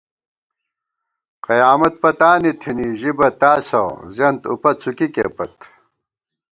[1.45, 3.83] قیامت پَتانی تھنی، ژِبہ تاسہ
[4.15, 5.55] زیَنت اُپہ څُکِکےپت